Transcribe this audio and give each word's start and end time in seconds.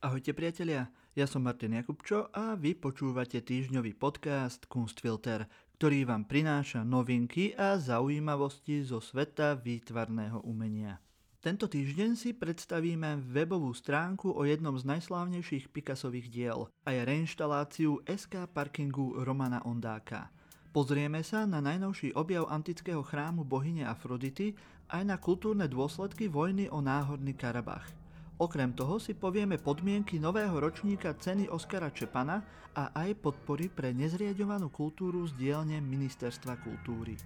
Ahojte 0.00 0.32
priatelia, 0.32 0.88
ja 1.12 1.28
som 1.28 1.44
Martin 1.44 1.76
Jakubčo 1.76 2.32
a 2.32 2.56
vy 2.56 2.72
počúvate 2.72 3.44
týždňový 3.44 4.00
podcast 4.00 4.64
Kunstfilter, 4.64 5.44
ktorý 5.76 6.08
vám 6.08 6.24
prináša 6.24 6.88
novinky 6.88 7.52
a 7.52 7.76
zaujímavosti 7.76 8.80
zo 8.80 9.04
sveta 9.04 9.60
výtvarného 9.60 10.40
umenia. 10.48 10.96
Tento 11.44 11.68
týždeň 11.68 12.16
si 12.16 12.32
predstavíme 12.32 13.20
webovú 13.28 13.76
stránku 13.76 14.32
o 14.32 14.40
jednom 14.48 14.72
z 14.80 14.88
najslávnejších 14.88 15.68
Picassových 15.68 16.32
diel 16.32 16.72
a 16.88 16.96
je 16.96 17.04
reinštaláciu 17.04 18.00
SK 18.08 18.48
parkingu 18.56 19.20
Romana 19.20 19.60
Ondáka. 19.68 20.32
Pozrieme 20.72 21.20
sa 21.20 21.44
na 21.44 21.60
najnovší 21.60 22.16
objav 22.16 22.48
antického 22.48 23.04
chrámu 23.04 23.44
bohyne 23.44 23.84
Afrodity 23.84 24.56
aj 24.88 25.04
na 25.04 25.20
kultúrne 25.20 25.68
dôsledky 25.68 26.32
vojny 26.32 26.72
o 26.72 26.80
náhorný 26.80 27.36
Karabach– 27.36 27.84
Okrem 28.40 28.72
toho 28.72 28.96
si 28.96 29.12
povieme 29.12 29.60
podmienky 29.60 30.16
nového 30.16 30.56
ročníka 30.56 31.12
ceny 31.12 31.52
Oskara 31.52 31.92
Čepana 31.92 32.40
a 32.72 32.88
aj 32.96 33.20
podpory 33.20 33.68
pre 33.68 33.92
nezriadovanú 33.92 34.72
kultúru 34.72 35.28
z 35.28 35.36
dielne 35.36 35.76
Ministerstva 35.84 36.56
kultúry. 36.64 37.20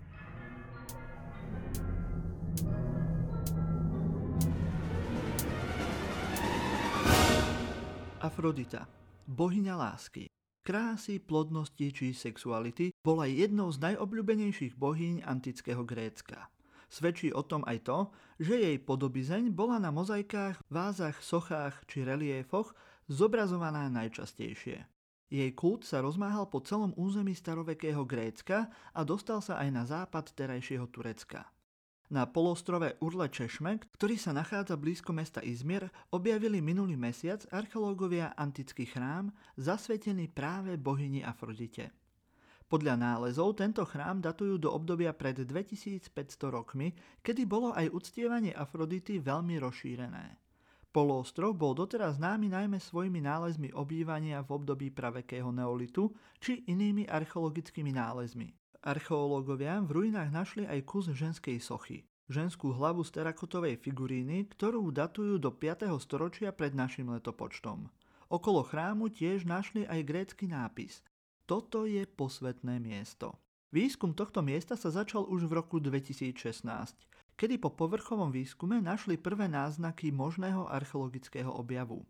Afrodita, 8.18 8.90
bohyňa 9.30 9.74
lásky, 9.78 10.26
krásy, 10.66 11.22
plodnosti 11.22 11.94
či 11.94 12.10
sexuality, 12.10 12.90
bola 13.06 13.30
jednou 13.30 13.70
z 13.70 13.78
najobľúbenejších 13.78 14.74
bohyň 14.74 15.22
antického 15.22 15.86
Grécka. 15.86 16.53
Svedčí 16.94 17.34
o 17.34 17.42
tom 17.42 17.66
aj 17.66 17.90
to, 17.90 17.98
že 18.38 18.54
jej 18.54 18.78
podobizeň 18.78 19.50
bola 19.50 19.82
na 19.82 19.90
mozaikách, 19.90 20.62
vázach, 20.70 21.18
sochách 21.18 21.82
či 21.90 22.06
reliefoch 22.06 22.70
zobrazovaná 23.10 23.90
najčastejšie. 23.90 24.86
Jej 25.26 25.50
kult 25.58 25.82
sa 25.82 25.98
rozmáhal 25.98 26.46
po 26.46 26.62
celom 26.62 26.94
území 26.94 27.34
starovekého 27.34 28.06
Grécka 28.06 28.70
a 28.94 29.00
dostal 29.02 29.42
sa 29.42 29.58
aj 29.58 29.68
na 29.74 29.82
západ 29.82 30.38
terajšieho 30.38 30.86
Turecka. 30.94 31.50
Na 32.14 32.30
polostrove 32.30 32.94
Urle 33.02 33.26
Češmek, 33.26 33.90
ktorý 33.98 34.14
sa 34.14 34.30
nachádza 34.30 34.78
blízko 34.78 35.10
mesta 35.10 35.42
Izmir, 35.42 35.90
objavili 36.14 36.62
minulý 36.62 36.94
mesiac 36.94 37.42
archeológovia 37.50 38.38
antický 38.38 38.86
chrám 38.86 39.34
zasvetený 39.58 40.30
práve 40.30 40.78
bohyni 40.78 41.26
Afrodite. 41.26 42.03
Podľa 42.74 42.98
nálezov 42.98 43.54
tento 43.54 43.86
chrám 43.86 44.18
datujú 44.18 44.58
do 44.58 44.74
obdobia 44.74 45.14
pred 45.14 45.38
2500 45.38 46.10
rokmi, 46.50 46.90
kedy 47.22 47.46
bolo 47.46 47.70
aj 47.70 47.86
uctievanie 47.86 48.50
Afrodity 48.50 49.22
veľmi 49.22 49.62
rozšírené. 49.62 50.42
Poloostrov 50.90 51.54
bol 51.54 51.78
doteraz 51.78 52.18
známy 52.18 52.50
najmä 52.50 52.82
svojimi 52.82 53.22
nálezmi 53.22 53.70
obývania 53.78 54.42
v 54.42 54.58
období 54.58 54.90
pravekého 54.90 55.54
neolitu 55.54 56.10
či 56.42 56.66
inými 56.66 57.06
archeologickými 57.06 57.94
nálezmi. 57.94 58.50
Archeológovia 58.82 59.78
v 59.78 59.94
ruinách 59.94 60.34
našli 60.34 60.66
aj 60.66 60.82
kus 60.82 61.14
ženskej 61.14 61.62
sochy, 61.62 62.02
ženskú 62.26 62.74
hlavu 62.74 63.06
z 63.06 63.22
terakotovej 63.22 63.78
figuríny, 63.78 64.50
ktorú 64.50 64.90
datujú 64.90 65.38
do 65.38 65.54
5. 65.54 65.94
storočia 66.02 66.50
pred 66.50 66.74
našim 66.74 67.06
letopočtom. 67.06 67.86
Okolo 68.34 68.66
chrámu 68.66 69.14
tiež 69.14 69.46
našli 69.46 69.86
aj 69.86 70.00
grécky 70.02 70.50
nápis 70.50 71.06
toto 71.44 71.84
je 71.84 72.08
posvetné 72.08 72.80
miesto. 72.80 73.36
Výskum 73.68 74.16
tohto 74.16 74.40
miesta 74.40 74.78
sa 74.78 74.88
začal 74.88 75.26
už 75.28 75.44
v 75.50 75.60
roku 75.60 75.76
2016, 75.76 76.36
kedy 77.36 77.58
po 77.60 77.74
povrchovom 77.74 78.30
výskume 78.30 78.80
našli 78.80 79.20
prvé 79.20 79.50
náznaky 79.50 80.14
možného 80.14 80.70
archeologického 80.70 81.50
objavu. 81.50 82.06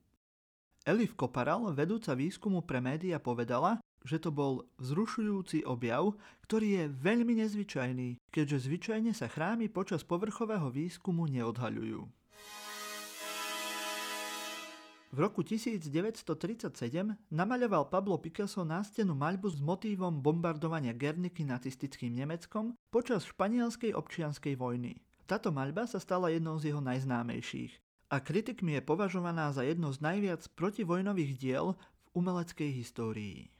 Elif 0.84 1.16
Koparal, 1.16 1.72
vedúca 1.72 2.12
výskumu 2.12 2.60
pre 2.60 2.78
média, 2.84 3.16
povedala, 3.16 3.80
že 4.04 4.20
to 4.20 4.28
bol 4.28 4.68
vzrušujúci 4.76 5.64
objav, 5.64 6.12
ktorý 6.44 6.84
je 6.84 6.84
veľmi 6.92 7.40
nezvyčajný, 7.40 8.20
keďže 8.28 8.68
zvyčajne 8.68 9.16
sa 9.16 9.32
chrámy 9.32 9.72
počas 9.72 10.04
povrchového 10.04 10.68
výskumu 10.68 11.24
neodhaľujú. 11.32 12.04
V 15.14 15.22
roku 15.22 15.46
1937 15.46 16.74
namaľoval 17.30 17.86
Pablo 17.86 18.18
Picasso 18.18 18.66
nástenú 18.66 19.14
maľbu 19.14 19.46
s 19.46 19.62
motívom 19.62 20.10
bombardovania 20.18 20.90
Gerniky 20.90 21.46
nacistickým 21.46 22.10
Nemeckom 22.18 22.74
počas 22.90 23.22
španielskej 23.30 23.94
občianskej 23.94 24.58
vojny. 24.58 24.98
Táto 25.30 25.54
maľba 25.54 25.86
sa 25.86 26.02
stala 26.02 26.34
jednou 26.34 26.58
z 26.58 26.74
jeho 26.74 26.82
najznámejších 26.82 27.78
a 28.10 28.18
kritikmi 28.18 28.74
je 28.74 28.82
považovaná 28.82 29.54
za 29.54 29.62
jedno 29.62 29.94
z 29.94 30.02
najviac 30.02 30.50
protivojnových 30.58 31.32
diel 31.38 31.78
v 31.78 32.06
umeleckej 32.18 32.74
histórii. 32.74 33.54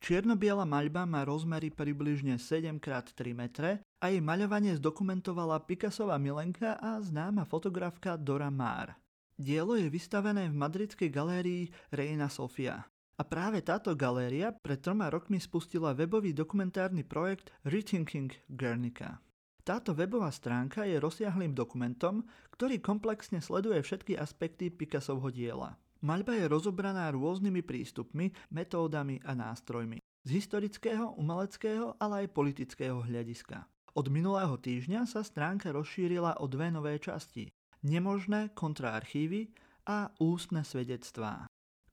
Čierno-biela 0.00 0.64
maľba 0.64 1.04
má 1.04 1.28
rozmery 1.28 1.68
približne 1.68 2.40
7x3 2.40 3.36
metre 3.36 3.84
a 4.00 4.08
jej 4.08 4.24
maľovanie 4.24 4.72
zdokumentovala 4.80 5.68
Picassova 5.68 6.16
milenka 6.16 6.80
a 6.80 6.96
známa 7.04 7.44
fotografka 7.44 8.16
Dora 8.16 8.48
Maar. 8.48 9.03
Dielo 9.34 9.74
je 9.74 9.90
vystavené 9.90 10.46
v 10.46 10.54
madridskej 10.54 11.10
galérii 11.10 11.66
Reina 11.90 12.30
Sofia. 12.30 12.86
A 13.18 13.22
práve 13.26 13.66
táto 13.66 13.90
galéria 13.98 14.54
pred 14.54 14.78
troma 14.78 15.10
rokmi 15.10 15.42
spustila 15.42 15.90
webový 15.90 16.30
dokumentárny 16.30 17.02
projekt 17.02 17.50
Rethinking 17.66 18.30
Guernica. 18.46 19.18
Táto 19.66 19.90
webová 19.90 20.30
stránka 20.30 20.86
je 20.86 21.02
rozsiahlým 21.02 21.50
dokumentom, 21.50 22.22
ktorý 22.54 22.78
komplexne 22.78 23.42
sleduje 23.42 23.82
všetky 23.82 24.14
aspekty 24.14 24.70
Picassovho 24.70 25.34
diela. 25.34 25.74
Maľba 26.06 26.38
je 26.38 26.46
rozobraná 26.46 27.10
rôznymi 27.10 27.66
prístupmi, 27.66 28.30
metódami 28.54 29.18
a 29.26 29.34
nástrojmi. 29.34 29.98
Z 30.22 30.30
historického, 30.30 31.10
umeleckého, 31.18 31.98
ale 31.98 32.26
aj 32.26 32.34
politického 32.38 33.02
hľadiska. 33.02 33.66
Od 33.98 34.06
minulého 34.14 34.54
týždňa 34.62 35.10
sa 35.10 35.26
stránka 35.26 35.74
rozšírila 35.74 36.38
o 36.38 36.46
dve 36.46 36.70
nové 36.70 37.02
časti 37.02 37.50
nemožné 37.84 38.50
kontraarchívy 38.56 39.52
a 39.84 40.08
ústne 40.16 40.64
svedectvá. 40.64 41.44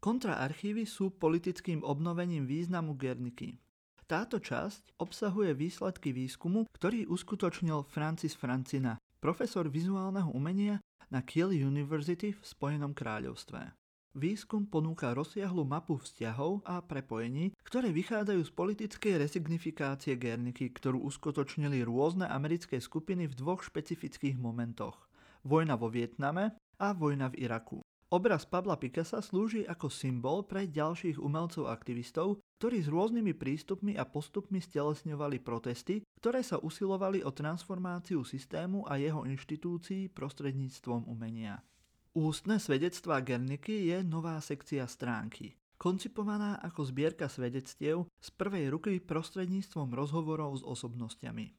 Kontraarchívy 0.01 0.87
sú 0.87 1.13
politickým 1.13 1.85
obnovením 1.85 2.47
významu 2.47 2.97
Gerniky. 2.97 3.61
Táto 4.09 4.41
časť 4.41 4.97
obsahuje 4.97 5.53
výsledky 5.53 6.09
výskumu, 6.11 6.65
ktorý 6.73 7.05
uskutočnil 7.05 7.85
Francis 7.85 8.33
Francina, 8.33 8.97
profesor 9.21 9.69
vizuálneho 9.69 10.33
umenia 10.33 10.81
na 11.13 11.21
Kiel 11.21 11.53
University 11.53 12.33
v 12.33 12.41
Spojenom 12.41 12.97
kráľovstve. 12.97 13.75
Výskum 14.11 14.67
ponúka 14.67 15.15
rozsiahlu 15.15 15.63
mapu 15.63 15.95
vzťahov 15.95 16.67
a 16.67 16.83
prepojení, 16.83 17.55
ktoré 17.63 17.95
vychádzajú 17.95 18.41
z 18.43 18.51
politickej 18.51 19.13
resignifikácie 19.23 20.19
Gerniky, 20.19 20.67
ktorú 20.75 20.99
uskutočnili 21.07 21.79
rôzne 21.87 22.27
americké 22.27 22.83
skupiny 22.83 23.31
v 23.31 23.37
dvoch 23.39 23.63
špecifických 23.63 24.35
momentoch 24.35 25.10
vojna 25.45 25.77
vo 25.77 25.89
Vietname 25.89 26.57
a 26.81 26.93
vojna 26.93 27.29
v 27.29 27.45
Iraku. 27.45 27.79
Obraz 28.11 28.43
Pabla 28.43 28.75
Picasa 28.75 29.23
slúži 29.23 29.63
ako 29.63 29.87
symbol 29.87 30.43
pre 30.43 30.67
ďalších 30.67 31.15
umelcov 31.15 31.71
aktivistov, 31.71 32.43
ktorí 32.59 32.83
s 32.83 32.91
rôznymi 32.91 33.31
prístupmi 33.39 33.95
a 33.95 34.03
postupmi 34.03 34.59
stelesňovali 34.59 35.39
protesty, 35.39 36.03
ktoré 36.19 36.43
sa 36.43 36.59
usilovali 36.59 37.23
o 37.23 37.31
transformáciu 37.31 38.27
systému 38.27 38.83
a 38.83 38.99
jeho 38.99 39.23
inštitúcií 39.23 40.11
prostredníctvom 40.11 41.07
umenia. 41.07 41.63
Ústne 42.11 42.59
svedectvá 42.59 43.23
Gerniky 43.23 43.87
je 43.87 44.03
nová 44.03 44.35
sekcia 44.43 44.83
stránky, 44.91 45.55
koncipovaná 45.79 46.59
ako 46.59 46.91
zbierka 46.91 47.31
svedectiev 47.31 48.11
z 48.19 48.27
prvej 48.35 48.75
ruky 48.75 48.99
prostredníctvom 48.99 49.95
rozhovorov 49.95 50.59
s 50.59 50.63
osobnostiami. 50.67 51.55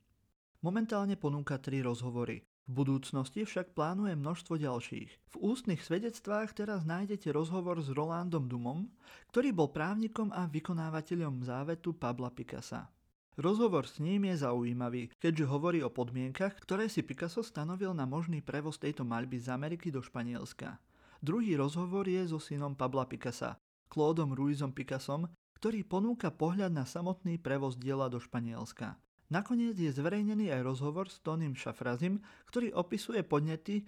Momentálne 0.61 1.17
ponúka 1.17 1.57
tri 1.57 1.81
rozhovory, 1.81 2.45
v 2.67 2.71
budúcnosti 2.79 3.43
však 3.43 3.75
plánuje 3.75 4.15
množstvo 4.15 4.55
ďalších. 4.55 5.11
V 5.33 5.37
ústnych 5.43 5.83
svedectvách 5.83 6.55
teraz 6.55 6.87
nájdete 6.87 7.35
rozhovor 7.35 7.83
s 7.83 7.91
Rolandom 7.91 8.47
Dumom, 8.47 8.87
ktorý 9.35 9.51
bol 9.51 9.75
právnikom 9.75 10.31
a 10.31 10.47
vykonávateľom 10.47 11.43
závetu 11.43 11.91
Pabla 11.93 12.31
Picasa. 12.31 12.87
Rozhovor 13.35 13.89
s 13.89 13.97
ním 13.97 14.29
je 14.29 14.45
zaujímavý, 14.45 15.09
keďže 15.17 15.49
hovorí 15.49 15.81
o 15.81 15.89
podmienkach, 15.89 16.53
ktoré 16.61 16.87
si 16.93 17.01
Picasso 17.01 17.41
stanovil 17.41 17.97
na 17.97 18.05
možný 18.05 18.45
prevoz 18.45 18.77
tejto 18.77 19.09
maľby 19.09 19.41
z 19.41 19.49
Ameriky 19.49 19.89
do 19.89 20.05
Španielska. 20.05 20.77
Druhý 21.25 21.57
rozhovor 21.57 22.05
je 22.05 22.29
so 22.29 22.37
synom 22.37 22.77
Pabla 22.77 23.09
Picasa, 23.09 23.57
Claudom 23.89 24.37
Ruizom 24.37 24.77
Picassom, 24.77 25.27
ktorý 25.57 25.81
ponúka 25.81 26.29
pohľad 26.29 26.77
na 26.77 26.85
samotný 26.85 27.41
prevoz 27.41 27.81
diela 27.81 28.13
do 28.13 28.21
Španielska. 28.21 29.01
Nakoniec 29.33 29.81
je 29.81 29.89
zverejnený 29.89 30.53
aj 30.53 30.61
rozhovor 30.61 31.09
s 31.09 31.17
Tonym 31.25 31.57
Šafrazim, 31.57 32.21
ktorý 32.53 32.77
opisuje 32.77 33.25
podnety, 33.25 33.81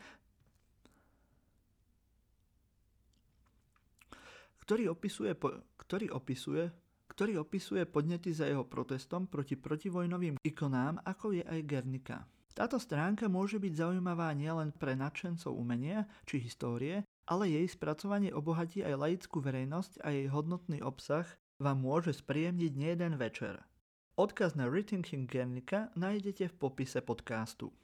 ktorý 4.64 4.88
opisuje, 4.88 5.36
ktorý 5.76 6.06
opisuje, 6.16 6.72
ktorý 7.12 7.44
opisuje 7.44 7.84
podnety 7.84 8.32
za 8.32 8.48
jeho 8.48 8.64
protestom 8.64 9.28
proti 9.28 9.60
protivojnovým 9.60 10.40
ikonám, 10.40 11.04
ako 11.04 11.36
je 11.36 11.44
aj 11.44 11.60
Gernika. 11.68 12.24
Táto 12.56 12.80
stránka 12.80 13.28
môže 13.28 13.60
byť 13.60 13.84
zaujímavá 13.84 14.32
nielen 14.32 14.72
pre 14.72 14.96
nadšencov 14.96 15.52
umenia 15.52 16.08
či 16.24 16.40
histórie, 16.40 17.04
ale 17.28 17.52
jej 17.52 17.68
spracovanie 17.68 18.32
obohatí 18.32 18.80
aj 18.80 18.96
laickú 18.96 19.44
verejnosť 19.44 20.00
a 20.00 20.08
jej 20.08 20.24
hodnotný 20.24 20.80
obsah 20.80 21.28
vám 21.60 21.84
môže 21.84 22.16
spríjemniť 22.16 22.72
nejeden 22.72 23.20
večer. 23.20 23.60
Odkaz 24.14 24.54
na 24.54 24.70
Rethinking 24.70 25.26
Guernica 25.26 25.90
nájdete 25.98 26.46
v 26.46 26.54
popise 26.54 27.02
podcastu. 27.02 27.74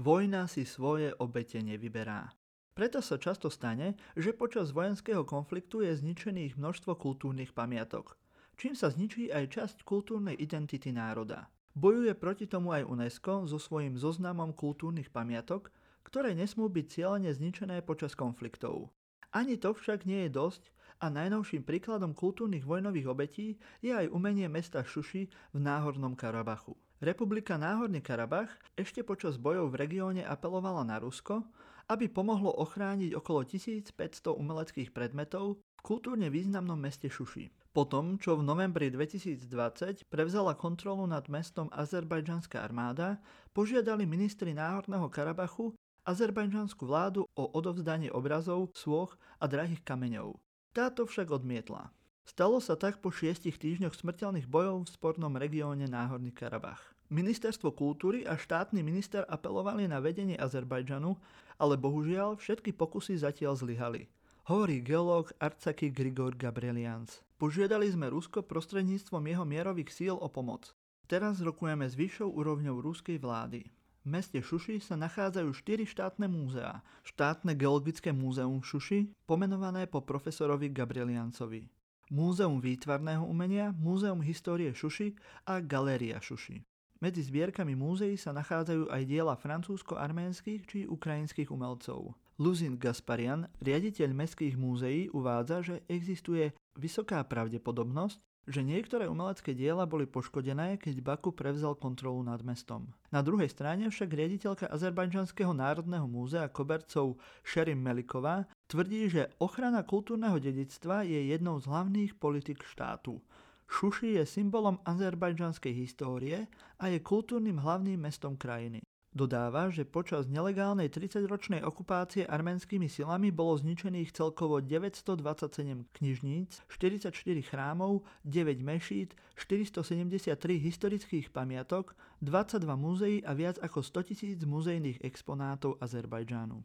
Vojna 0.00 0.48
si 0.48 0.64
svoje 0.64 1.12
obete 1.20 1.60
nevyberá. 1.60 2.32
Preto 2.72 3.04
sa 3.04 3.20
často 3.20 3.52
stane, 3.52 4.00
že 4.16 4.32
počas 4.32 4.72
vojenského 4.72 5.28
konfliktu 5.28 5.84
je 5.84 5.92
zničených 5.92 6.56
množstvo 6.56 6.96
kultúrnych 6.96 7.52
pamiatok, 7.52 8.16
čím 8.56 8.72
sa 8.72 8.88
zničí 8.88 9.28
aj 9.28 9.44
časť 9.52 9.76
kultúrnej 9.84 10.40
identity 10.40 10.88
národa. 10.88 11.52
Bojuje 11.76 12.16
proti 12.16 12.48
tomu 12.48 12.72
aj 12.72 12.88
UNESCO 12.88 13.44
so 13.44 13.60
svojím 13.60 14.00
zoznamom 14.00 14.56
kultúrnych 14.56 15.12
pamiatok, 15.12 15.68
ktoré 16.00 16.32
nesmú 16.32 16.72
byť 16.72 16.86
cieľene 16.88 17.28
zničené 17.28 17.84
počas 17.84 18.16
konfliktov. 18.16 18.88
Ani 19.36 19.60
to 19.60 19.76
však 19.76 20.08
nie 20.08 20.24
je 20.24 20.30
dosť 20.32 20.72
a 21.00 21.12
najnovším 21.12 21.62
príkladom 21.62 22.16
kultúrnych 22.16 22.64
vojnových 22.64 23.06
obetí 23.06 23.48
je 23.84 23.92
aj 23.92 24.08
umenie 24.08 24.48
mesta 24.48 24.80
Šuši 24.80 25.28
v 25.52 25.58
Náhornom 25.60 26.16
Karabachu. 26.16 26.72
Republika 27.04 27.60
Náhorný 27.60 28.00
Karabach 28.00 28.48
ešte 28.72 29.04
počas 29.04 29.36
bojov 29.36 29.76
v 29.76 29.84
regióne 29.84 30.22
apelovala 30.24 30.80
na 30.88 30.96
Rusko, 30.96 31.44
aby 31.92 32.08
pomohlo 32.08 32.50
ochrániť 32.56 33.12
okolo 33.12 33.44
1500 33.44 33.92
umeleckých 34.32 34.90
predmetov 34.96 35.60
v 35.60 35.80
kultúrne 35.84 36.32
významnom 36.32 36.80
meste 36.80 37.12
Šuši. 37.12 37.52
Potom, 37.76 38.16
čo 38.16 38.40
v 38.40 38.48
novembri 38.48 38.88
2020 38.88 40.08
prevzala 40.08 40.56
kontrolu 40.56 41.04
nad 41.04 41.28
mestom 41.28 41.68
azerbajdžanská 41.76 42.64
armáda, 42.64 43.20
požiadali 43.52 44.08
ministri 44.08 44.56
Náhorného 44.56 45.12
Karabachu 45.12 45.76
azerbajdžanskú 46.08 46.86
vládu 46.88 47.28
o 47.36 47.44
odovzdanie 47.52 48.08
obrazov, 48.08 48.72
svoch 48.72 49.20
a 49.36 49.44
drahých 49.44 49.84
kameňov. 49.84 50.45
Táto 50.76 51.08
však 51.08 51.32
odmietla. 51.32 51.88
Stalo 52.28 52.60
sa 52.60 52.76
tak 52.76 53.00
po 53.00 53.08
šiestich 53.08 53.56
týždňoch 53.56 53.96
smrteľných 53.96 54.44
bojov 54.44 54.84
v 54.84 54.92
spornom 54.92 55.32
regióne 55.32 55.88
Náhorný 55.88 56.36
Karabach. 56.36 56.92
Ministerstvo 57.08 57.72
kultúry 57.72 58.28
a 58.28 58.36
štátny 58.36 58.84
minister 58.84 59.24
apelovali 59.24 59.88
na 59.88 60.04
vedenie 60.04 60.36
Azerbajdžanu, 60.36 61.16
ale 61.56 61.80
bohužiaľ 61.80 62.36
všetky 62.36 62.76
pokusy 62.76 63.16
zatiaľ 63.16 63.56
zlyhali. 63.56 64.12
Hovorí 64.52 64.84
geológ 64.84 65.32
Arcaki 65.40 65.88
Grigor 65.88 66.36
Gabrielians. 66.36 67.24
Požiadali 67.40 67.88
sme 67.88 68.12
Rusko 68.12 68.44
prostredníctvom 68.44 69.24
jeho 69.32 69.48
mierových 69.48 69.88
síl 69.88 70.12
o 70.12 70.28
pomoc. 70.28 70.76
Teraz 71.08 71.40
rokujeme 71.40 71.88
s 71.88 71.96
vyššou 71.96 72.36
úrovňou 72.36 72.84
ruskej 72.84 73.16
vlády. 73.16 73.64
V 74.06 74.14
meste 74.14 74.38
Šuši 74.38 74.78
sa 74.78 74.94
nachádzajú 74.94 75.50
štyri 75.50 75.82
štátne 75.82 76.30
múzea. 76.30 76.78
Štátne 77.02 77.58
geologické 77.58 78.14
múzeum 78.14 78.62
v 78.62 78.68
Šuši, 78.70 79.00
pomenované 79.26 79.90
po 79.90 79.98
profesorovi 79.98 80.70
Gabrieliancovi. 80.70 81.66
Múzeum 82.14 82.62
výtvarného 82.62 83.26
umenia, 83.26 83.74
Múzeum 83.74 84.22
histórie 84.22 84.70
Šuši 84.70 85.10
a 85.50 85.58
Galéria 85.58 86.22
Šuši. 86.22 86.62
Medzi 87.02 87.26
zbierkami 87.26 87.74
múzeí 87.74 88.14
sa 88.14 88.30
nachádzajú 88.30 88.94
aj 88.94 89.02
diela 89.10 89.34
francúzsko-arménskych 89.34 90.70
či 90.70 90.78
ukrajinských 90.86 91.50
umelcov. 91.50 92.14
Luzin 92.38 92.78
Gasparian, 92.78 93.50
riaditeľ 93.58 94.14
mestských 94.14 94.54
múzeí, 94.54 95.10
uvádza, 95.10 95.66
že 95.66 95.76
existuje 95.90 96.54
vysoká 96.78 97.26
pravdepodobnosť, 97.26 98.22
že 98.46 98.62
niektoré 98.62 99.10
umelecké 99.10 99.58
diela 99.58 99.82
boli 99.90 100.06
poškodené, 100.06 100.78
keď 100.78 101.02
Baku 101.02 101.34
prevzal 101.34 101.74
kontrolu 101.74 102.22
nad 102.22 102.38
mestom. 102.46 102.86
Na 103.10 103.18
druhej 103.18 103.50
strane 103.50 103.90
však 103.90 104.06
riaditeľka 104.06 104.70
Azerbajdžanského 104.70 105.50
národného 105.50 106.06
múzea 106.06 106.46
kobercov 106.46 107.18
Sherim 107.42 107.82
Meliková 107.82 108.46
tvrdí, 108.70 109.10
že 109.10 109.34
ochrana 109.42 109.82
kultúrneho 109.82 110.38
dedictva 110.38 111.02
je 111.02 111.26
jednou 111.26 111.58
z 111.58 111.66
hlavných 111.66 112.14
politik 112.22 112.62
štátu. 112.62 113.18
Šuši 113.66 114.22
je 114.22 114.24
symbolom 114.24 114.78
azerbajdžanskej 114.86 115.74
histórie 115.74 116.46
a 116.78 116.86
je 116.86 117.02
kultúrnym 117.02 117.58
hlavným 117.58 117.98
mestom 117.98 118.38
krajiny. 118.38 118.78
Dodáva, 119.16 119.72
že 119.72 119.88
počas 119.88 120.28
nelegálnej 120.28 120.92
30-ročnej 120.92 121.64
okupácie 121.64 122.28
arménskymi 122.28 122.84
silami 122.84 123.32
bolo 123.32 123.56
zničených 123.56 124.12
celkovo 124.12 124.60
927 124.60 125.88
knižníc, 125.96 126.60
44 126.68 127.16
chrámov, 127.40 128.04
9 128.28 128.60
mešít, 128.60 129.16
473 129.40 130.36
historických 130.60 131.32
pamiatok, 131.32 131.96
22 132.20 132.76
múzeí 132.76 133.24
a 133.24 133.32
viac 133.32 133.56
ako 133.56 133.80
100 133.80 134.08
tisíc 134.12 134.38
muzejných 134.44 135.00
exponátov 135.00 135.80
Azerbajdžánu. 135.80 136.60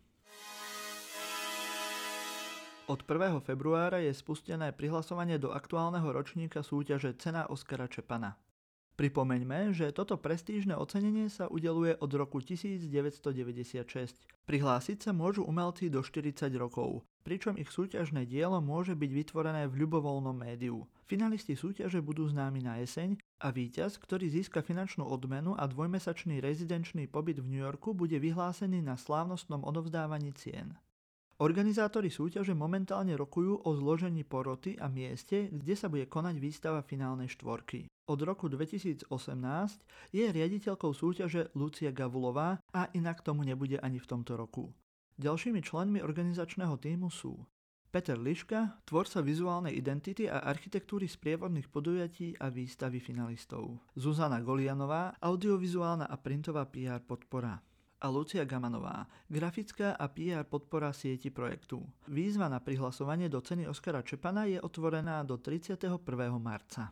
Od 2.92 3.00
1. 3.00 3.48
februára 3.48 4.04
je 4.04 4.12
spustené 4.12 4.76
prihlasovanie 4.76 5.40
do 5.40 5.56
aktuálneho 5.56 6.12
ročníka 6.12 6.60
súťaže 6.60 7.16
Cena 7.16 7.48
Oskara 7.48 7.88
Čepana. 7.88 8.36
Pripomeňme, 9.02 9.74
že 9.74 9.90
toto 9.90 10.14
prestížne 10.14 10.78
ocenenie 10.78 11.26
sa 11.26 11.50
udeluje 11.50 11.98
od 11.98 12.12
roku 12.14 12.38
1996. 12.38 12.86
Prihlásiť 14.46 14.98
sa 15.02 15.10
môžu 15.10 15.42
umelci 15.42 15.90
do 15.90 16.06
40 16.06 16.54
rokov, 16.54 17.02
pričom 17.26 17.58
ich 17.58 17.74
súťažné 17.74 18.30
dielo 18.30 18.62
môže 18.62 18.94
byť 18.94 19.10
vytvorené 19.10 19.66
v 19.66 19.74
ľubovoľnom 19.82 20.38
médiu. 20.46 20.86
Finalisti 21.10 21.58
súťaže 21.58 21.98
budú 21.98 22.30
známi 22.30 22.62
na 22.62 22.78
jeseň 22.78 23.18
a 23.42 23.50
víťaz, 23.50 23.98
ktorý 23.98 24.30
získa 24.30 24.62
finančnú 24.62 25.02
odmenu 25.10 25.58
a 25.58 25.66
dvojmesačný 25.66 26.38
rezidenčný 26.38 27.10
pobyt 27.10 27.42
v 27.42 27.58
New 27.58 27.64
Yorku 27.66 27.98
bude 27.98 28.22
vyhlásený 28.22 28.86
na 28.86 29.02
slávnostnom 29.02 29.66
odovzdávaní 29.66 30.30
cien. 30.38 30.78
Organizátori 31.42 32.14
súťaže 32.14 32.54
momentálne 32.54 33.18
rokujú 33.18 33.66
o 33.66 33.70
zložení 33.74 34.22
poroty 34.22 34.78
a 34.78 34.86
mieste, 34.86 35.50
kde 35.50 35.74
sa 35.74 35.90
bude 35.90 36.06
konať 36.06 36.38
výstava 36.38 36.86
finálnej 36.86 37.34
štvorky. 37.34 37.90
Od 38.10 38.20
roku 38.26 38.50
2018 38.50 39.06
je 40.10 40.26
riaditeľkou 40.26 40.92
súťaže 40.94 41.54
Lucia 41.54 41.94
Gavulová 41.94 42.58
a 42.74 42.90
inak 42.98 43.22
tomu 43.22 43.46
nebude 43.46 43.78
ani 43.78 44.02
v 44.02 44.10
tomto 44.10 44.34
roku. 44.34 44.74
Ďalšími 45.22 45.62
členmi 45.62 46.00
organizačného 46.02 46.82
týmu 46.82 47.14
sú 47.14 47.38
Peter 47.92 48.16
Liška, 48.16 48.82
tvorca 48.88 49.20
vizuálnej 49.20 49.76
identity 49.76 50.26
a 50.26 50.48
architektúry 50.48 51.12
sprievodných 51.12 51.68
podujatí 51.68 52.40
a 52.40 52.48
výstavy 52.48 53.04
finalistov. 53.04 53.84
Zuzana 54.00 54.40
Golianová, 54.40 55.20
audiovizuálna 55.20 56.08
a 56.08 56.16
printová 56.16 56.66
PR 56.72 57.04
podpora 57.04 57.60
a 58.02 58.08
Lucia 58.10 58.42
Gamanová, 58.50 59.06
grafická 59.30 59.94
a 59.94 60.10
PR 60.10 60.42
podpora 60.50 60.90
sieti 60.90 61.30
projektu. 61.30 61.86
Výzva 62.10 62.50
na 62.50 62.58
prihlasovanie 62.58 63.30
do 63.30 63.38
ceny 63.46 63.70
Oskara 63.70 64.02
Čepana 64.02 64.50
je 64.50 64.58
otvorená 64.58 65.22
do 65.22 65.38
31. 65.38 66.02
marca. 66.42 66.90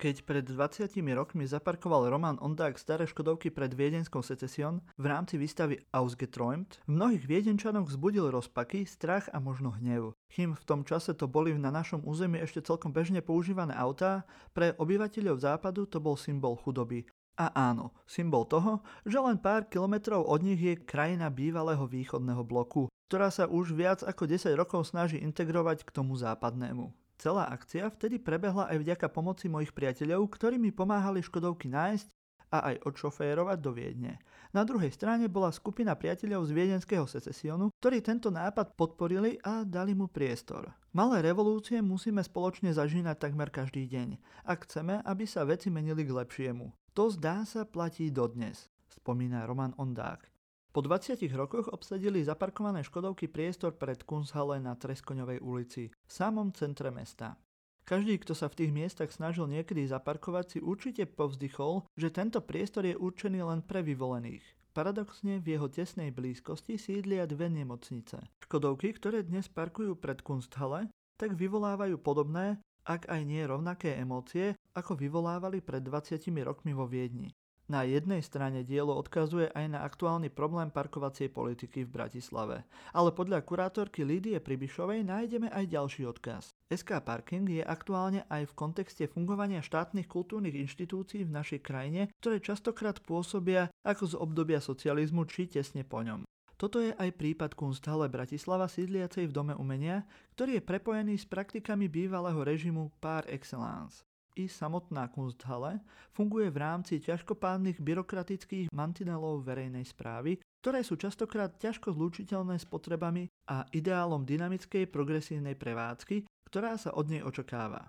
Keď 0.00 0.24
pred 0.24 0.40
20 0.48 0.96
rokmi 1.12 1.44
zaparkoval 1.44 2.08
Roman 2.08 2.40
Ondák 2.40 2.80
staré 2.80 3.04
Škodovky 3.04 3.52
pred 3.52 3.68
viedenskou 3.76 4.24
secesion 4.24 4.80
v 4.96 5.12
rámci 5.12 5.36
výstavy 5.36 5.76
Ausgeträumt, 5.92 6.80
v 6.88 6.96
mnohých 6.96 7.28
viedenčanoch 7.28 7.84
vzbudil 7.84 8.32
rozpaky, 8.32 8.88
strach 8.88 9.28
a 9.28 9.36
možno 9.44 9.76
hnev. 9.76 10.16
Kým 10.32 10.56
v 10.56 10.64
tom 10.64 10.88
čase 10.88 11.12
to 11.12 11.28
boli 11.28 11.52
na 11.52 11.68
našom 11.68 12.00
území 12.08 12.40
ešte 12.40 12.64
celkom 12.64 12.96
bežne 12.96 13.20
používané 13.20 13.76
autá, 13.76 14.24
pre 14.56 14.72
obyvateľov 14.80 15.36
západu 15.36 15.84
to 15.84 16.00
bol 16.00 16.16
symbol 16.16 16.56
chudoby. 16.56 17.04
A 17.36 17.52
áno, 17.52 17.92
symbol 18.08 18.48
toho, 18.48 18.80
že 19.04 19.20
len 19.20 19.36
pár 19.36 19.68
kilometrov 19.68 20.24
od 20.24 20.40
nich 20.40 20.64
je 20.64 20.80
krajina 20.80 21.28
bývalého 21.28 21.84
východného 21.84 22.40
bloku, 22.40 22.88
ktorá 23.12 23.28
sa 23.28 23.44
už 23.44 23.76
viac 23.76 24.00
ako 24.00 24.24
10 24.24 24.48
rokov 24.56 24.88
snaží 24.88 25.20
integrovať 25.20 25.84
k 25.84 25.92
tomu 25.92 26.16
západnému. 26.16 26.88
Celá 27.20 27.52
akcia 27.52 27.92
vtedy 27.92 28.16
prebehla 28.16 28.72
aj 28.72 28.80
vďaka 28.80 29.12
pomoci 29.12 29.52
mojich 29.52 29.76
priateľov, 29.76 30.24
ktorí 30.32 30.56
mi 30.56 30.72
pomáhali 30.72 31.20
Škodovky 31.20 31.68
nájsť 31.68 32.08
a 32.48 32.72
aj 32.72 32.80
odšoférovať 32.88 33.58
do 33.60 33.76
Viedne. 33.76 34.16
Na 34.56 34.64
druhej 34.64 34.88
strane 34.88 35.28
bola 35.28 35.52
skupina 35.52 35.92
priateľov 35.92 36.48
z 36.48 36.56
viedenského 36.56 37.04
secesionu, 37.04 37.68
ktorí 37.76 38.00
tento 38.00 38.32
nápad 38.32 38.72
podporili 38.72 39.36
a 39.44 39.68
dali 39.68 39.92
mu 39.92 40.08
priestor. 40.08 40.72
Malé 40.96 41.20
revolúcie 41.20 41.78
musíme 41.84 42.24
spoločne 42.24 42.72
zažínať 42.72 43.20
takmer 43.20 43.52
každý 43.52 43.84
deň, 43.84 44.16
ak 44.48 44.64
chceme, 44.64 45.04
aby 45.04 45.28
sa 45.28 45.44
veci 45.44 45.68
menili 45.68 46.08
k 46.08 46.16
lepšiemu. 46.16 46.72
To 46.96 47.12
zdá 47.12 47.44
sa 47.44 47.68
platí 47.68 48.08
dodnes, 48.08 48.72
spomína 48.88 49.44
Roman 49.44 49.76
Ondák. 49.76 50.29
Po 50.70 50.86
20 50.86 51.18
rokoch 51.34 51.66
obsadili 51.74 52.22
zaparkované 52.22 52.86
Škodovky 52.86 53.26
priestor 53.26 53.74
pred 53.74 54.06
Kunsthalle 54.06 54.62
na 54.62 54.78
Treskoňovej 54.78 55.42
ulici, 55.42 55.90
v 55.90 56.10
samom 56.10 56.54
centre 56.54 56.94
mesta. 56.94 57.34
Každý, 57.82 58.22
kto 58.22 58.38
sa 58.38 58.46
v 58.46 58.62
tých 58.62 58.70
miestach 58.70 59.10
snažil 59.10 59.50
niekedy 59.50 59.82
zaparkovať, 59.90 60.44
si 60.46 60.58
určite 60.62 61.10
povzdychol, 61.10 61.90
že 61.98 62.14
tento 62.14 62.38
priestor 62.38 62.86
je 62.86 62.94
určený 62.94 63.42
len 63.42 63.66
pre 63.66 63.82
vyvolených. 63.82 64.46
Paradoxne 64.70 65.42
v 65.42 65.58
jeho 65.58 65.66
tesnej 65.66 66.14
blízkosti 66.14 66.78
sídlia 66.78 67.26
dve 67.26 67.50
nemocnice. 67.50 68.22
Škodovky, 68.46 68.94
ktoré 68.94 69.26
dnes 69.26 69.50
parkujú 69.50 69.98
pred 69.98 70.22
Kunsthalle, 70.22 70.86
tak 71.18 71.34
vyvolávajú 71.34 71.98
podobné, 71.98 72.62
ak 72.86 73.10
aj 73.10 73.26
nie 73.26 73.42
rovnaké 73.42 73.98
emócie, 73.98 74.54
ako 74.78 74.94
vyvolávali 74.94 75.58
pred 75.58 75.82
20 75.82 76.22
rokmi 76.46 76.70
vo 76.70 76.86
Viedni. 76.86 77.34
Na 77.70 77.86
jednej 77.86 78.18
strane 78.18 78.66
dielo 78.66 78.98
odkazuje 78.98 79.46
aj 79.54 79.66
na 79.70 79.86
aktuálny 79.86 80.26
problém 80.26 80.74
parkovacej 80.74 81.30
politiky 81.30 81.86
v 81.86 82.02
Bratislave, 82.02 82.66
ale 82.90 83.14
podľa 83.14 83.46
kurátorky 83.46 84.02
Lídie 84.02 84.42
Pribišovej 84.42 85.06
nájdeme 85.06 85.46
aj 85.54 85.70
ďalší 85.70 86.02
odkaz. 86.02 86.50
SK 86.66 86.98
Parking 86.98 87.46
je 87.46 87.62
aktuálne 87.62 88.26
aj 88.26 88.50
v 88.50 88.56
kontexte 88.58 89.06
fungovania 89.06 89.62
štátnych 89.62 90.10
kultúrnych 90.10 90.58
inštitúcií 90.58 91.22
v 91.22 91.30
našej 91.30 91.62
krajine, 91.62 92.10
ktoré 92.18 92.42
častokrát 92.42 92.98
pôsobia 93.06 93.70
ako 93.86 94.02
z 94.02 94.14
obdobia 94.18 94.58
socializmu 94.58 95.22
či 95.30 95.46
tesne 95.46 95.86
po 95.86 96.02
ňom. 96.02 96.26
Toto 96.58 96.82
je 96.82 96.90
aj 96.90 97.14
prípad 97.14 97.54
Kunsthalle 97.54 98.10
Bratislava 98.10 98.66
sídliacej 98.66 99.30
v 99.30 99.32
Dome 99.32 99.54
umenia, 99.54 100.02
ktorý 100.34 100.58
je 100.58 100.66
prepojený 100.66 101.22
s 101.22 101.30
praktikami 101.30 101.86
bývalého 101.86 102.42
režimu 102.42 102.90
par 102.98 103.30
excellence 103.30 104.09
i 104.36 104.46
samotná 104.46 105.08
Kunsthalle 105.10 105.80
funguje 106.12 106.50
v 106.52 106.58
rámci 106.60 107.02
ťažkopádnych 107.02 107.82
byrokratických 107.82 108.70
mantinelov 108.70 109.42
verejnej 109.42 109.86
správy, 109.88 110.38
ktoré 110.60 110.84
sú 110.84 111.00
častokrát 111.00 111.56
ťažko 111.56 111.96
zlúčiteľné 111.96 112.60
s 112.60 112.68
potrebami 112.68 113.26
a 113.48 113.64
ideálom 113.72 114.28
dynamickej 114.28 114.86
progresívnej 114.92 115.56
prevádzky, 115.56 116.28
ktorá 116.46 116.76
sa 116.76 116.92
od 116.92 117.08
nej 117.08 117.24
očakáva. 117.24 117.88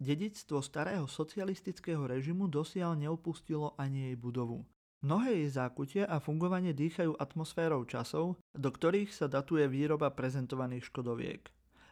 Dedictvo 0.00 0.64
starého 0.64 1.04
socialistického 1.04 2.08
režimu 2.08 2.48
dosiaľ 2.48 2.96
neupustilo 2.96 3.76
ani 3.76 4.12
jej 4.12 4.16
budovu. 4.16 4.64
Mnohé 5.00 5.44
jej 5.44 5.48
zákutia 5.56 6.04
a 6.08 6.20
fungovanie 6.20 6.76
dýchajú 6.76 7.16
atmosférou 7.16 7.88
časov, 7.88 8.36
do 8.52 8.68
ktorých 8.68 9.12
sa 9.12 9.28
datuje 9.28 9.64
výroba 9.64 10.12
prezentovaných 10.12 10.92
škodoviek. 10.92 11.48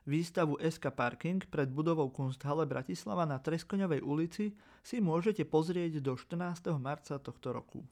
Výstavu 0.08 0.56
SK 0.56 0.88
Parking 0.96 1.44
pred 1.52 1.68
budovou 1.68 2.08
Kunsthalle 2.08 2.64
Bratislava 2.64 3.28
na 3.28 3.36
Treskoňovej 3.36 4.00
ulici 4.00 4.56
si 4.80 5.04
môžete 5.04 5.44
pozrieť 5.44 6.00
do 6.00 6.16
14. 6.16 6.72
marca 6.80 7.20
tohto 7.20 7.52
roku. 7.52 7.84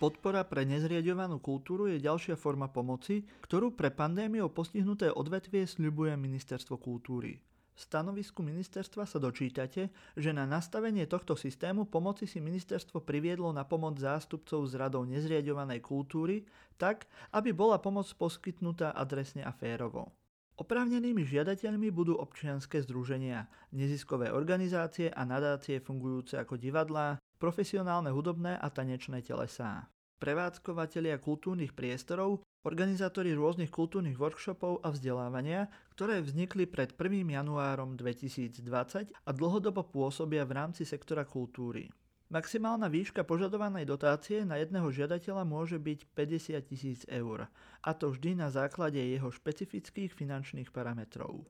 Podpora 0.00 0.40
pre 0.48 0.64
nezriadovanú 0.64 1.36
kultúru 1.36 1.84
je 1.92 2.00
ďalšia 2.00 2.32
forma 2.40 2.72
pomoci, 2.72 3.28
ktorú 3.44 3.76
pre 3.76 3.92
pandémiou 3.92 4.48
postihnuté 4.48 5.12
odvetvie 5.12 5.68
sľubuje 5.68 6.16
Ministerstvo 6.16 6.80
kultúry. 6.80 7.51
V 7.72 7.80
stanovisku 7.80 8.44
ministerstva 8.44 9.08
sa 9.08 9.16
dočítate, 9.16 9.88
že 10.12 10.30
na 10.36 10.44
nastavenie 10.44 11.08
tohto 11.08 11.32
systému 11.32 11.88
pomoci 11.88 12.28
si 12.28 12.36
ministerstvo 12.36 13.00
priviedlo 13.00 13.48
na 13.50 13.64
pomoc 13.64 13.96
zástupcov 13.96 14.68
z 14.68 14.76
radou 14.76 15.08
nezriadovanej 15.08 15.80
kultúry, 15.80 16.44
tak, 16.76 17.08
aby 17.32 17.56
bola 17.56 17.80
pomoc 17.80 18.04
poskytnutá 18.12 18.92
adresne 18.92 19.40
a 19.40 19.52
férovo. 19.56 20.12
Oprávnenými 20.60 21.24
žiadateľmi 21.24 21.88
budú 21.88 22.20
občianské 22.20 22.84
združenia, 22.84 23.48
neziskové 23.72 24.28
organizácie 24.28 25.08
a 25.08 25.24
nadácie 25.24 25.80
fungujúce 25.80 26.36
ako 26.36 26.60
divadlá, 26.60 27.16
profesionálne 27.40 28.12
hudobné 28.12 28.60
a 28.60 28.68
tanečné 28.68 29.24
telesá 29.24 29.88
prevádzkovateľia 30.22 31.18
kultúrnych 31.18 31.74
priestorov, 31.74 32.46
organizátori 32.62 33.34
rôznych 33.34 33.74
kultúrnych 33.74 34.14
workshopov 34.14 34.86
a 34.86 34.94
vzdelávania, 34.94 35.66
ktoré 35.98 36.22
vznikli 36.22 36.70
pred 36.70 36.94
1. 36.94 37.26
januárom 37.26 37.98
2020 37.98 39.10
a 39.10 39.30
dlhodobo 39.34 39.82
pôsobia 39.82 40.46
v 40.46 40.54
rámci 40.54 40.86
sektora 40.86 41.26
kultúry. 41.26 41.90
Maximálna 42.32 42.88
výška 42.88 43.28
požadovanej 43.28 43.84
dotácie 43.84 44.46
na 44.46 44.56
jedného 44.56 44.88
žiadateľa 44.88 45.44
môže 45.44 45.76
byť 45.76 46.16
50 46.16 46.70
tisíc 46.70 47.00
eur, 47.10 47.44
a 47.84 47.90
to 47.92 48.08
vždy 48.08 48.40
na 48.40 48.48
základe 48.48 48.96
jeho 48.96 49.28
špecifických 49.28 50.16
finančných 50.16 50.72
parametrov. 50.72 51.44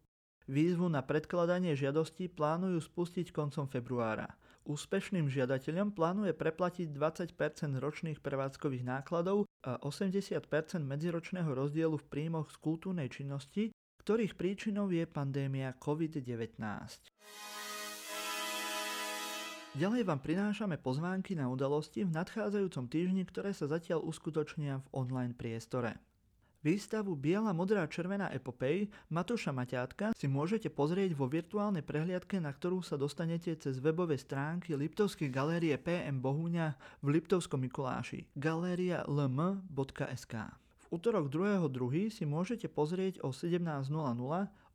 Výzvu 0.50 0.90
na 0.90 1.07
predkladanie 1.07 1.78
žiadosti 1.78 2.26
plánujú 2.26 2.83
spustiť 2.83 3.31
koncom 3.31 3.71
februára. 3.71 4.26
Úspešným 4.66 5.31
žiadateľom 5.31 5.95
plánuje 5.95 6.35
preplatiť 6.35 6.90
20 6.90 7.31
ročných 7.78 8.19
prevádzkových 8.19 8.83
nákladov 8.83 9.47
80% 9.62 10.42
medziročného 10.83 11.50
rozdielu 11.54 11.95
v 11.95 12.09
príjmoch 12.11 12.50
z 12.50 12.57
kultúrnej 12.59 13.09
činnosti, 13.09 13.71
ktorých 14.02 14.35
príčinou 14.35 14.90
je 14.90 15.07
pandémia 15.07 15.78
COVID-19. 15.78 16.59
Ďalej 19.73 20.02
vám 20.04 20.21
prinášame 20.21 20.76
pozvánky 20.76 21.33
na 21.33 21.49
udalosti 21.49 22.04
v 22.04 22.12
nadchádzajúcom 22.12 22.92
týždni, 22.92 23.25
ktoré 23.25 23.57
sa 23.57 23.64
zatiaľ 23.64 24.04
uskutočnia 24.04 24.85
v 24.85 24.87
online 24.92 25.33
priestore. 25.33 25.97
Výstavu 26.62 27.19
Biela, 27.19 27.50
modrá, 27.50 27.83
červená 27.90 28.31
epopej 28.31 28.87
Matúša 29.11 29.50
Maťátka 29.50 30.14
si 30.14 30.31
môžete 30.31 30.71
pozrieť 30.71 31.11
vo 31.19 31.26
virtuálnej 31.26 31.83
prehliadke, 31.83 32.38
na 32.38 32.54
ktorú 32.54 32.87
sa 32.87 32.95
dostanete 32.95 33.50
cez 33.59 33.83
webové 33.83 34.14
stránky 34.14 34.78
Liptovskej 34.78 35.26
galérie 35.26 35.75
PM 35.75 36.23
Bohuňa 36.23 36.78
v 37.02 37.19
Liptovskom 37.19 37.66
Mikuláši 37.66 38.31
galerialm.sk. 38.38 40.35
Útorok 40.95 41.35
2.2. 41.35 42.14
si 42.14 42.23
môžete 42.31 42.71
pozrieť 42.71 43.19
o 43.26 43.35
17.00 43.35 43.90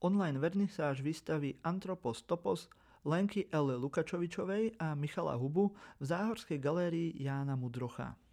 online 0.03 0.37
vernisáž 0.43 0.99
výstavy 0.99 1.55
Antropos 1.63 2.19
Topos 2.27 2.67
Lenky 3.07 3.47
L. 3.55 3.79
Lukačovičovej 3.79 4.75
a 4.83 4.91
Michala 4.91 5.39
Hubu 5.39 5.71
v 5.71 6.03
Záhorskej 6.03 6.59
galérii 6.59 7.15
Jána 7.15 7.55
Mudrocha. 7.55 8.26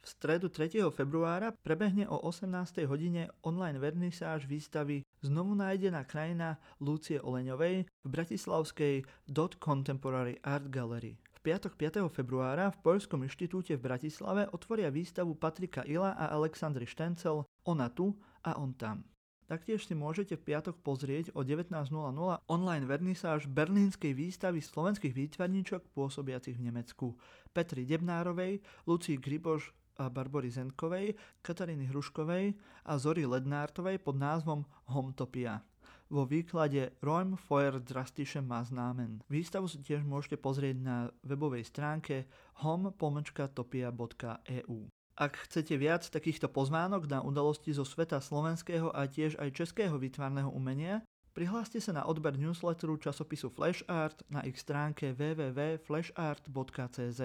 V 0.00 0.08
stredu 0.08 0.48
3. 0.48 0.80
februára 0.96 1.52
prebehne 1.52 2.08
o 2.08 2.16
18. 2.24 2.88
hodine 2.88 3.28
online 3.44 3.76
vernisáž 3.76 4.48
výstavy 4.48 5.04
Znovu 5.20 5.52
nájdená 5.52 6.08
krajina 6.08 6.56
Lúcie 6.80 7.20
Oleňovej 7.20 7.84
v 7.84 8.08
bratislavskej 8.08 9.04
Dot 9.28 9.60
Contemporary 9.60 10.40
Art 10.40 10.72
Gallery. 10.72 11.20
V 11.36 11.38
piatok 11.44 11.76
5. 11.76 12.08
februára 12.08 12.72
v 12.72 12.80
Poľskom 12.80 13.28
inštitúte 13.28 13.76
v 13.76 13.84
Bratislave 13.92 14.48
otvoria 14.56 14.88
výstavu 14.88 15.36
Patrika 15.36 15.84
Ila 15.84 16.16
a 16.16 16.32
Aleksandry 16.32 16.88
Štencel 16.88 17.44
Ona 17.68 17.92
tu 17.92 18.16
a 18.40 18.56
on 18.56 18.72
tam. 18.72 19.04
Taktiež 19.50 19.84
si 19.84 19.98
môžete 19.98 20.38
v 20.38 20.46
piatok 20.46 20.80
pozrieť 20.80 21.34
o 21.36 21.44
19.00 21.44 21.92
online 22.48 22.86
vernisáž 22.88 23.50
berlínskej 23.50 24.16
výstavy 24.16 24.64
slovenských 24.64 25.12
výtvarníčok 25.12 25.92
pôsobiacich 25.92 26.56
v 26.56 26.72
Nemecku 26.72 27.18
Petri 27.52 27.82
Debnárovej, 27.82 28.62
Lucii 28.86 29.18
Griboš 29.18 29.74
Barbory 30.08 30.48
Zenkovej, 30.48 31.12
Kataríny 31.44 31.90
Hruškovej 31.90 32.56
a 32.88 32.92
Zory 32.96 33.28
Lednártovej 33.28 34.00
pod 34.00 34.16
názvom 34.16 34.64
Homtopia 34.88 35.60
vo 36.10 36.26
výklade 36.26 36.90
Räum 37.00 37.38
Feuer 37.38 37.78
drastische 37.78 38.42
Maßnahmen. 38.42 39.22
Výstavu 39.30 39.70
si 39.70 39.78
tiež 39.78 40.02
môžete 40.02 40.42
pozrieť 40.42 40.82
na 40.82 41.06
webovej 41.22 41.70
stránke 41.70 42.26
hom.topia.eu. 42.66 44.78
Ak 45.20 45.36
chcete 45.46 45.76
viac 45.78 46.08
takýchto 46.10 46.48
pozvánok 46.50 47.06
na 47.06 47.22
udalosti 47.22 47.70
zo 47.70 47.86
sveta 47.86 48.18
slovenského 48.18 48.90
a 48.90 49.06
tiež 49.06 49.38
aj 49.38 49.54
českého 49.54 49.94
výtvarného 50.00 50.50
umenia, 50.50 51.06
prihláste 51.36 51.78
sa 51.78 51.94
na 51.94 52.02
odber 52.08 52.34
newsletteru 52.34 52.98
časopisu 52.98 53.54
Flash 53.54 53.86
Art 53.86 54.26
na 54.32 54.42
ich 54.42 54.58
stránke 54.58 55.14
www.flashart.cz. 55.14 57.20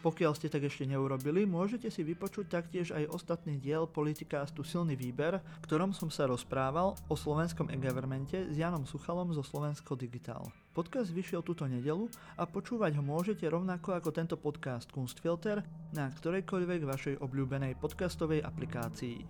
Pokiaľ 0.00 0.32
ste 0.32 0.48
tak 0.48 0.64
ešte 0.64 0.88
neurobili, 0.88 1.44
môžete 1.44 1.92
si 1.92 2.00
vypočuť 2.00 2.48
taktiež 2.48 2.88
aj 2.96 3.12
ostatný 3.12 3.60
diel 3.60 3.84
politikástu 3.84 4.64
Silný 4.64 4.96
výber, 4.96 5.44
v 5.44 5.64
ktorom 5.68 5.92
som 5.92 6.08
sa 6.08 6.24
rozprával 6.24 6.96
o 7.12 7.14
slovenskom 7.20 7.68
e-governmente 7.68 8.48
s 8.48 8.56
Janom 8.56 8.88
Suchalom 8.88 9.28
zo 9.36 9.44
Slovensko 9.44 10.00
Digital. 10.00 10.48
Podcast 10.72 11.12
vyšiel 11.12 11.44
túto 11.44 11.68
nedelu 11.68 12.08
a 12.40 12.48
počúvať 12.48 12.96
ho 12.96 13.04
môžete 13.04 13.44
rovnako 13.44 13.92
ako 14.00 14.08
tento 14.08 14.40
podcast 14.40 14.88
Kunstfilter 14.88 15.60
na 15.92 16.08
ktorejkoľvek 16.08 16.80
vašej 16.80 17.14
obľúbenej 17.20 17.76
podcastovej 17.76 18.40
aplikácii. 18.40 19.20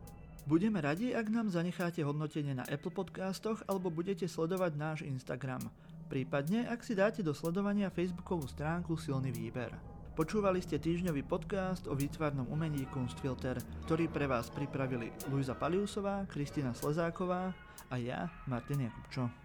Budeme 0.47 0.79
radi, 0.79 1.19
ak 1.19 1.35
nám 1.35 1.51
zanecháte 1.51 2.07
hodnotenie 2.07 2.55
na 2.55 2.63
Apple 2.71 2.95
Podcastoch 2.95 3.59
alebo 3.67 3.91
budete 3.91 4.31
sledovať 4.31 4.73
náš 4.79 4.99
Instagram. 5.03 5.67
Prípadne, 6.07 6.71
ak 6.71 6.87
si 6.87 6.95
dáte 6.95 7.27
do 7.27 7.35
sledovania 7.35 7.91
facebookovú 7.91 8.47
stránku 8.47 8.95
Silný 8.95 9.35
výber. 9.35 9.90
Počúvali 10.21 10.61
ste 10.61 10.77
týždňový 10.77 11.25
podcast 11.25 11.89
o 11.89 11.97
výtvarnom 11.97 12.45
umení 12.53 12.85
Kunstfilter, 12.93 13.57
ktorý 13.89 14.05
pre 14.13 14.29
vás 14.29 14.53
pripravili 14.53 15.09
Luisa 15.33 15.57
Paliusová, 15.57 16.29
Kristina 16.29 16.77
Slezáková 16.77 17.57
a 17.89 17.97
ja, 17.97 18.29
Martin 18.45 18.85
Jakubčo. 18.85 19.40